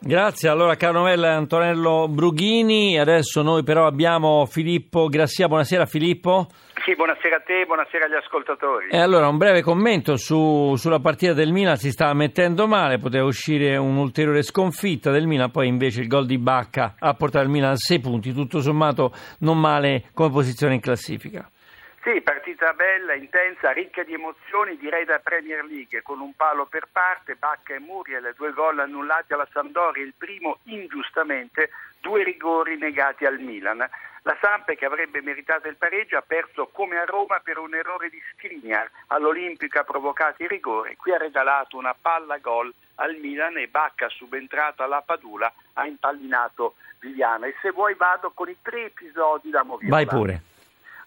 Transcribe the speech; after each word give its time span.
Grazie, 0.00 0.48
allora 0.48 0.76
caro 0.76 0.98
Novella 0.98 1.34
Antonello 1.34 2.06
Brughini, 2.08 3.00
adesso 3.00 3.42
noi 3.42 3.64
però 3.64 3.84
abbiamo 3.84 4.46
Filippo 4.46 5.08
Grassia, 5.08 5.48
buonasera 5.48 5.86
Filippo. 5.86 6.46
Sì, 6.84 6.94
buonasera 6.94 7.36
a 7.36 7.40
te, 7.40 7.64
buonasera 7.66 8.04
agli 8.04 8.14
ascoltatori. 8.14 8.90
E 8.90 8.96
allora 8.96 9.26
un 9.26 9.36
breve 9.38 9.60
commento 9.60 10.14
su, 10.14 10.76
sulla 10.76 11.00
partita 11.00 11.32
del 11.32 11.50
Milan, 11.50 11.76
si 11.76 11.90
stava 11.90 12.14
mettendo 12.14 12.68
male, 12.68 12.98
poteva 12.98 13.24
uscire 13.24 13.76
un'ulteriore 13.76 14.42
sconfitta 14.42 15.10
del 15.10 15.26
Milan, 15.26 15.50
poi 15.50 15.66
invece 15.66 16.02
il 16.02 16.06
gol 16.06 16.26
di 16.26 16.38
Bacca 16.38 16.94
ha 16.96 17.14
portato 17.14 17.44
il 17.44 17.50
Milan 17.50 17.72
a 17.72 17.76
6 17.76 17.98
punti, 17.98 18.32
tutto 18.32 18.60
sommato 18.60 19.12
non 19.40 19.58
male 19.58 20.04
come 20.14 20.30
posizione 20.30 20.74
in 20.74 20.80
classifica. 20.80 21.50
Sì, 22.02 22.20
partita 22.22 22.72
bella, 22.74 23.14
intensa, 23.14 23.72
ricca 23.72 24.02
di 24.02 24.14
emozioni, 24.14 24.76
direi 24.76 25.04
da 25.04 25.18
Premier 25.18 25.64
League, 25.64 26.00
con 26.02 26.20
un 26.20 26.32
palo 26.34 26.66
per 26.66 26.86
parte, 26.90 27.34
Bacca 27.34 27.74
e 27.74 27.80
Muriel, 27.80 28.32
due 28.36 28.52
gol 28.52 28.78
annullati 28.78 29.32
alla 29.32 29.48
Sampdoria, 29.52 30.04
il 30.04 30.14
primo 30.16 30.58
ingiustamente, 30.64 31.70
due 32.00 32.22
rigori 32.22 32.78
negati 32.78 33.26
al 33.26 33.40
Milan. 33.40 33.86
La 34.22 34.36
Samp, 34.40 34.72
che 34.74 34.84
avrebbe 34.84 35.22
meritato 35.22 35.68
il 35.68 35.76
pareggio, 35.76 36.16
ha 36.16 36.22
perso 36.22 36.68
come 36.68 36.98
a 36.98 37.04
Roma 37.04 37.40
per 37.40 37.58
un 37.58 37.74
errore 37.74 38.10
di 38.10 38.20
Skriniar. 38.32 38.90
All'Olimpico 39.08 39.78
ha 39.78 39.84
provocato 39.84 40.42
i 40.42 40.48
rigori, 40.48 40.96
qui 40.96 41.12
ha 41.12 41.18
regalato 41.18 41.76
una 41.76 41.94
palla 42.00 42.38
gol 42.38 42.72
al 42.96 43.16
Milan 43.16 43.56
e 43.58 43.68
Bacca, 43.68 44.08
subentrato 44.08 44.82
alla 44.82 45.02
Padula, 45.02 45.52
ha 45.74 45.86
impallinato 45.86 46.74
Viviana. 47.00 47.46
E 47.46 47.54
se 47.60 47.70
vuoi 47.70 47.94
vado 47.94 48.30
con 48.32 48.48
i 48.48 48.56
tre 48.60 48.86
episodi 48.86 49.50
da 49.50 49.62
Moviola. 49.62 49.94
Vai 49.94 50.06
pure. 50.06 50.42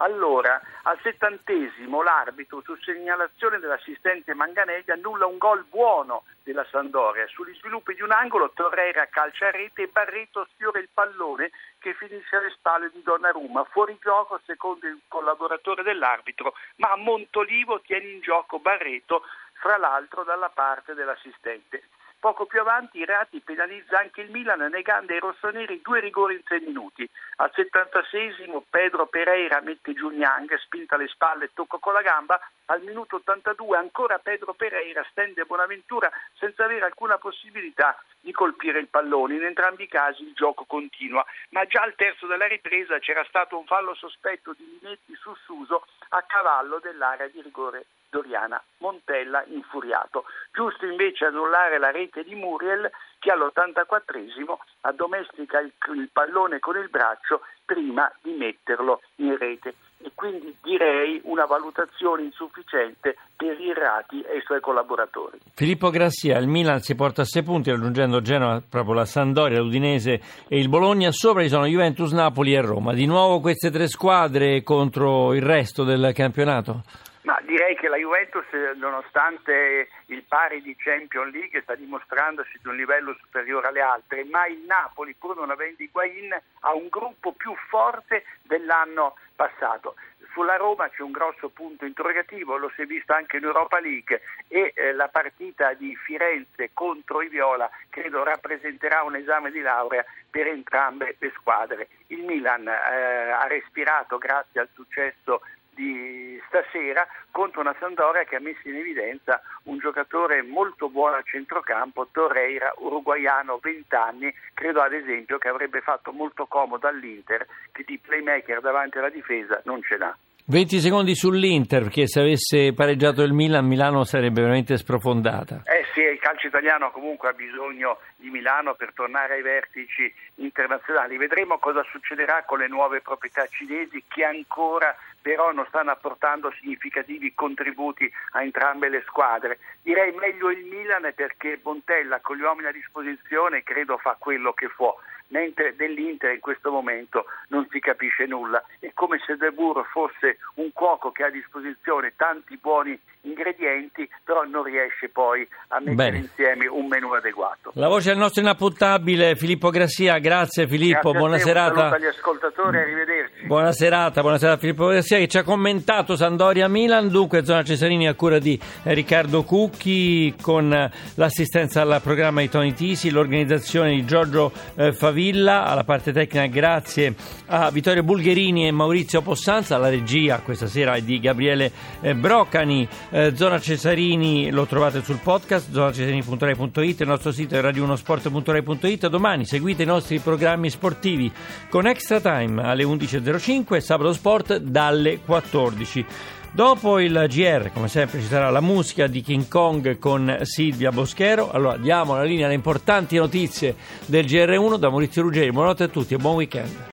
Allora, 0.00 0.60
al 0.82 0.98
settantesimo 1.02 2.02
l'arbitro, 2.02 2.60
su 2.62 2.76
segnalazione 2.76 3.58
dell'assistente 3.58 4.32
Manganelli, 4.32 4.90
annulla 4.92 5.26
un 5.26 5.38
gol 5.38 5.64
buono 5.64 6.22
della 6.44 6.64
Sandoria. 6.70 7.26
Sugli 7.26 7.54
sviluppi 7.56 7.94
di 7.94 8.02
un 8.02 8.12
angolo 8.12 8.52
Torreira 8.54 9.06
calcia 9.06 9.48
a 9.48 9.50
rete 9.50 9.82
e 9.82 9.88
Barreto 9.88 10.46
sfiora 10.52 10.78
il 10.78 10.88
pallone 10.92 11.50
che 11.80 11.94
finisce 11.94 12.36
alle 12.36 12.50
spalle 12.50 12.90
di 12.92 13.02
Donnarumma. 13.02 13.64
Fuori 13.64 13.98
gioco 14.00 14.40
secondo 14.46 14.86
il 14.86 15.00
collaboratore 15.08 15.82
dell'arbitro, 15.82 16.54
ma 16.76 16.94
Montolivo 16.94 17.80
tiene 17.80 18.06
in 18.06 18.20
gioco 18.20 18.60
Barreto, 18.60 19.24
fra 19.54 19.76
l'altro 19.78 20.22
dalla 20.22 20.48
parte 20.48 20.94
dell'assistente. 20.94 21.82
Poco 22.20 22.46
più 22.46 22.58
avanti 22.60 22.98
Irati 22.98 23.38
penalizza 23.38 24.00
anche 24.00 24.22
il 24.22 24.32
Milan 24.32 24.58
negando 24.72 25.12
ai 25.12 25.20
rossoneri 25.20 25.80
due 25.80 26.00
rigori 26.00 26.34
in 26.34 26.42
tre 26.42 26.58
minuti. 26.58 27.08
Al 27.36 27.52
76esimo 27.54 28.62
Pedro 28.68 29.06
Pereira 29.06 29.60
mette 29.60 29.92
giù 29.92 30.10
Gnang, 30.10 30.52
spinta 30.56 30.96
alle 30.96 31.06
spalle 31.06 31.44
e 31.44 31.50
tocca 31.54 31.78
con 31.78 31.92
la 31.92 32.02
gamba. 32.02 32.40
Al 32.66 32.82
minuto 32.82 33.16
82 33.16 33.76
ancora 33.76 34.18
Pedro 34.18 34.52
Pereira 34.54 35.06
stende 35.10 35.44
Bonaventura 35.44 36.10
senza 36.34 36.64
avere 36.64 36.86
alcuna 36.86 37.18
possibilità 37.18 37.96
di 38.18 38.32
colpire 38.32 38.80
il 38.80 38.88
pallone. 38.88 39.36
In 39.36 39.44
entrambi 39.44 39.84
i 39.84 39.88
casi 39.88 40.24
il 40.24 40.34
gioco 40.34 40.64
continua, 40.64 41.24
ma 41.50 41.66
già 41.66 41.82
al 41.82 41.94
terzo 41.94 42.26
della 42.26 42.48
ripresa 42.48 42.98
c'era 42.98 43.24
stato 43.28 43.56
un 43.56 43.64
fallo 43.64 43.94
sospetto 43.94 44.52
di 44.54 44.80
Minetti 44.80 45.14
su 45.14 45.32
Suso 45.44 45.86
a 46.08 46.22
cavallo 46.22 46.80
dell'area 46.80 47.28
di 47.28 47.40
rigore 47.42 47.86
Doriana. 48.10 48.62
Montella 48.78 49.44
infuriato. 49.48 50.24
Giusto 50.52 50.86
invece 50.86 51.26
annullare 51.26 51.78
la 51.78 51.90
rete 51.90 52.22
di 52.22 52.34
Muriel 52.34 52.90
che 53.18 53.30
all'84esimo 53.30 54.58
addomestica 54.82 55.58
il, 55.60 55.72
il 55.94 56.08
pallone 56.12 56.58
con 56.60 56.76
il 56.76 56.88
braccio 56.88 57.42
prima 57.64 58.10
di 58.22 58.32
metterlo 58.32 59.00
in 59.16 59.36
rete 59.36 59.74
e 60.00 60.12
quindi 60.14 60.56
direi 60.62 61.20
una 61.24 61.44
valutazione 61.44 62.22
insufficiente 62.22 63.16
per 63.36 63.58
Irrati 63.60 64.22
e 64.22 64.38
i 64.38 64.42
suoi 64.44 64.60
collaboratori. 64.60 65.38
Filippo 65.52 65.90
Grassia, 65.90 66.38
il 66.38 66.46
Milan 66.46 66.80
si 66.80 66.94
porta 66.94 67.22
a 67.22 67.24
6 67.24 67.42
punti 67.42 67.70
raggiungendo 67.70 68.20
Genova, 68.20 68.62
proprio 68.66 68.94
la 68.94 69.04
Sandoria, 69.04 69.60
l'Udinese 69.60 70.20
e 70.48 70.58
il 70.58 70.68
Bologna, 70.68 71.10
sopra 71.10 71.42
ci 71.42 71.48
sono 71.48 71.66
Juventus, 71.66 72.12
Napoli 72.12 72.54
e 72.54 72.60
Roma. 72.60 72.94
Di 72.94 73.06
nuovo 73.06 73.40
queste 73.40 73.70
tre 73.70 73.88
squadre 73.88 74.62
contro 74.62 75.34
il 75.34 75.42
resto 75.42 75.82
del 75.82 76.12
campionato? 76.14 76.82
Ma 77.22 77.38
direi 77.42 77.76
che 77.76 77.88
la 77.88 77.96
Juventus, 77.96 78.46
nonostante 78.76 79.88
il 80.06 80.22
pari 80.22 80.62
di 80.62 80.76
Champions 80.76 81.32
League, 81.32 81.60
sta 81.62 81.74
dimostrandosi 81.74 82.58
di 82.62 82.68
un 82.68 82.76
livello 82.76 83.14
superiore 83.20 83.68
alle 83.68 83.80
altre, 83.80 84.24
ma 84.24 84.46
il 84.46 84.60
Napoli, 84.60 85.14
pur 85.14 85.36
non 85.36 85.50
avendo 85.50 85.82
Higuain, 85.82 86.32
ha 86.60 86.74
un 86.74 86.88
gruppo 86.88 87.32
più 87.32 87.54
forte 87.68 88.24
dell'anno 88.42 89.16
passato. 89.34 89.96
Sulla 90.32 90.56
Roma 90.56 90.88
c'è 90.88 91.02
un 91.02 91.10
grosso 91.10 91.48
punto 91.48 91.84
interrogativo, 91.84 92.56
lo 92.56 92.70
si 92.76 92.82
è 92.82 92.86
visto 92.86 93.12
anche 93.12 93.38
in 93.38 93.44
Europa 93.44 93.80
League 93.80 94.20
e 94.46 94.72
eh, 94.74 94.92
la 94.92 95.08
partita 95.08 95.72
di 95.72 95.96
Firenze 95.96 96.70
contro 96.72 97.22
i 97.22 97.28
Viola 97.28 97.68
credo 97.88 98.22
rappresenterà 98.22 99.02
un 99.02 99.16
esame 99.16 99.50
di 99.50 99.60
laurea 99.60 100.04
per 100.30 100.46
entrambe 100.46 101.16
le 101.18 101.32
squadre. 101.34 101.88
Il 102.08 102.22
Milan 102.22 102.68
eh, 102.68 102.70
ha 102.70 103.46
respirato 103.48 104.18
grazie 104.18 104.60
al 104.60 104.68
successo 104.74 105.40
di 105.78 106.42
stasera 106.48 107.06
contro 107.30 107.60
una 107.60 107.76
Sandoria 107.78 108.24
che 108.24 108.34
ha 108.34 108.40
messo 108.40 108.68
in 108.68 108.74
evidenza 108.74 109.40
un 109.64 109.78
giocatore 109.78 110.42
molto 110.42 110.88
buono 110.88 111.14
a 111.14 111.22
centrocampo, 111.22 112.08
Torreira, 112.10 112.72
uruguaiano, 112.78 113.60
20 113.62 113.94
anni, 113.94 114.34
credo 114.54 114.80
ad 114.80 114.92
esempio 114.92 115.38
che 115.38 115.48
avrebbe 115.48 115.80
fatto 115.80 116.10
molto 116.10 116.46
comodo 116.46 116.88
all'Inter 116.88 117.46
che 117.70 117.84
di 117.86 117.98
playmaker 117.98 118.60
davanti 118.60 118.98
alla 118.98 119.08
difesa 119.08 119.60
non 119.64 119.80
ce 119.82 119.96
n'ha. 119.96 120.16
20 120.50 120.80
secondi 120.80 121.14
sull'Inter, 121.14 121.82
perché 121.82 122.06
se 122.06 122.20
avesse 122.20 122.72
pareggiato 122.72 123.20
il 123.20 123.34
Milan, 123.34 123.66
Milano 123.66 124.04
sarebbe 124.04 124.40
veramente 124.40 124.78
sprofondata. 124.78 125.60
Eh 125.66 125.84
sì, 125.92 126.00
il 126.00 126.18
calcio 126.18 126.46
italiano 126.46 126.90
comunque 126.90 127.28
ha 127.28 127.34
bisogno 127.34 127.98
di 128.16 128.30
Milano 128.30 128.72
per 128.72 128.94
tornare 128.94 129.34
ai 129.34 129.42
vertici 129.42 130.10
internazionali. 130.36 131.18
Vedremo 131.18 131.58
cosa 131.58 131.82
succederà 131.90 132.44
con 132.46 132.60
le 132.60 132.66
nuove 132.66 133.02
proprietà 133.02 133.46
cinesi 133.46 134.02
che 134.08 134.24
ancora 134.24 134.96
però 135.20 135.52
non 135.52 135.66
stanno 135.68 135.90
apportando 135.90 136.50
significativi 136.58 137.34
contributi 137.34 138.10
a 138.30 138.42
entrambe 138.42 138.88
le 138.88 139.02
squadre. 139.06 139.58
Direi 139.82 140.12
meglio 140.12 140.50
il 140.50 140.64
Milan 140.64 141.12
perché 141.14 141.60
Montella 141.62 142.20
con 142.20 142.38
gli 142.38 142.40
uomini 142.40 142.68
a 142.68 142.72
disposizione 142.72 143.62
credo 143.62 143.98
fa 143.98 144.16
quello 144.18 144.54
che 144.54 144.70
può 144.74 144.96
mentre 145.28 145.74
dell'Inter 145.76 146.32
in 146.32 146.40
questo 146.40 146.70
momento 146.70 147.26
non 147.48 147.66
si 147.70 147.80
capisce 147.80 148.26
nulla. 148.26 148.62
È 148.78 148.90
come 148.94 149.20
se 149.24 149.36
De 149.36 149.50
Burro 149.50 149.84
fosse 149.84 150.37
un 150.54 150.72
cuoco 150.72 151.10
che 151.10 151.22
ha 151.22 151.26
a 151.26 151.30
disposizione 151.30 152.14
tanti 152.16 152.58
buoni 152.60 152.98
ingredienti, 153.22 154.08
però 154.24 154.44
non 154.44 154.62
riesce 154.62 155.08
poi 155.08 155.46
a 155.68 155.78
mettere 155.78 155.94
Bene. 155.94 156.18
insieme 156.18 156.66
un 156.66 156.86
menù 156.86 157.12
adeguato. 157.12 157.72
La 157.74 157.88
voce 157.88 158.10
del 158.10 158.18
nostro 158.18 158.40
inappuntabile 158.42 159.36
Filippo 159.36 159.70
Grassia, 159.70 160.18
grazie 160.18 160.66
Filippo, 160.66 161.10
grazie 161.10 161.18
buona 161.18 161.36
te, 161.36 161.42
serata. 161.42 161.90
Agli 161.90 162.06
ascoltatori, 162.06 162.78
arrivederci. 162.78 163.46
Buona 163.46 163.72
serata, 163.72 164.20
buona 164.20 164.38
serata 164.38 164.58
Filippo 164.58 164.86
Grassia 164.86 165.18
che 165.18 165.28
ci 165.28 165.38
ha 165.38 165.42
commentato 165.42 166.16
Sandoria 166.16 166.68
Milan, 166.68 167.08
dunque 167.08 167.44
zona 167.44 167.62
Cesarini 167.62 168.08
a 168.08 168.14
cura 168.14 168.38
di 168.38 168.58
Riccardo 168.84 169.42
Cucchi 169.42 170.34
con 170.40 170.90
l'assistenza 171.14 171.82
al 171.82 172.00
programma 172.02 172.40
di 172.40 172.48
Tony 172.48 172.72
Tisi, 172.72 173.10
l'organizzazione 173.10 173.90
di 173.90 174.04
Giorgio 174.04 174.52
eh, 174.76 174.92
Favilla, 174.92 175.64
alla 175.64 175.84
parte 175.84 176.12
tecnica 176.12 176.46
grazie 176.46 177.14
a 177.46 177.70
Vittorio 177.70 178.02
Bulgherini 178.02 178.66
e 178.66 178.70
Maurizio 178.70 179.22
Possanza, 179.22 179.76
la 179.76 179.88
regia 179.88 180.27
questa 180.36 180.66
sera 180.66 180.94
è 180.94 181.02
di 181.02 181.18
Gabriele 181.18 181.72
eh, 182.00 182.14
Brocani. 182.14 182.86
Eh, 183.10 183.32
Zona 183.34 183.58
Cesarini 183.58 184.50
lo 184.50 184.66
trovate 184.66 185.02
sul 185.02 185.18
podcast, 185.22 185.72
zonacesarini.rai.it, 185.72 187.00
il 187.00 187.06
nostro 187.06 187.32
sito 187.32 187.56
è 187.56 187.60
radio1sport.rai.it. 187.60 189.08
Domani 189.08 189.44
seguite 189.44 189.82
i 189.82 189.86
nostri 189.86 190.18
programmi 190.18 190.70
sportivi 190.70 191.32
con 191.70 191.86
Extra 191.86 192.20
Time 192.20 192.62
alle 192.62 192.84
11.05 192.84 193.78
sabato 193.78 194.12
sport 194.12 194.58
dalle 194.58 195.20
14. 195.20 196.04
Dopo 196.50 196.98
il 196.98 197.26
GR, 197.28 197.70
come 197.72 197.88
sempre, 197.88 198.20
ci 198.20 198.26
sarà 198.26 198.50
la 198.50 198.60
musica 198.60 199.06
di 199.06 199.20
King 199.20 199.48
Kong 199.48 199.98
con 199.98 200.38
Silvia 200.42 200.90
Boschero. 200.90 201.50
Allora 201.50 201.76
diamo 201.76 202.16
la 202.16 202.24
linea 202.24 202.46
alle 202.46 202.54
importanti 202.54 203.16
notizie 203.16 203.76
del 204.06 204.24
GR1 204.24 204.78
da 204.78 204.88
Maurizio 204.88 205.22
Ruggeri. 205.22 205.52
Buonanotte 205.52 205.84
a 205.84 205.88
tutti 205.88 206.14
e 206.14 206.16
buon 206.16 206.36
weekend. 206.36 206.86